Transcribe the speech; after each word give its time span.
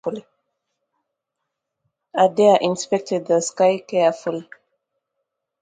Adair 2.15 2.57
inspected 2.61 3.27
the 3.27 3.39
sky 3.39 3.77
carefully. 3.87 4.49